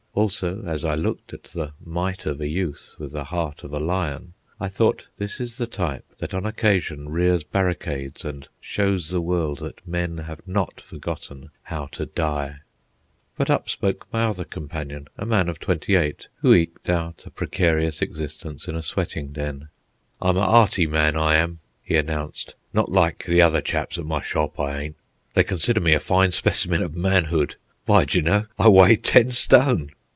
[0.13, 3.79] Also, as I looked at the mite of a youth with the heart of a
[3.79, 9.21] lion, I thought, this is the type that on occasion rears barricades and shows the
[9.21, 12.57] world that men have not forgotten how to die.
[13.37, 17.29] But up spoke my other companion, a man of twenty eight, who eked out a
[17.31, 19.69] precarious existence in a sweating den.
[20.21, 22.55] "I'm a 'earty man, I am," he announced.
[22.73, 24.97] "Not like the other chaps at my shop, I ain't.
[25.35, 27.55] They consider me a fine specimen of manhood.
[27.87, 29.89] W'y, d' ye know, I weigh ten stone!"